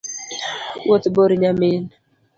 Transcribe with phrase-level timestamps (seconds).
[0.85, 1.83] Wuoth bor nyamin